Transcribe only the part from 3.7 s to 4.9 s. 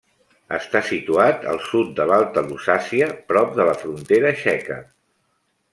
la frontera txeca.